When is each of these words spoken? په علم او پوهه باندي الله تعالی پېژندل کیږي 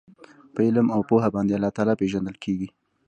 په 0.53 0.59
علم 0.67 0.87
او 0.95 1.01
پوهه 1.09 1.29
باندي 1.35 1.53
الله 1.55 1.71
تعالی 1.75 1.99
پېژندل 2.01 2.35
کیږي 2.43 2.67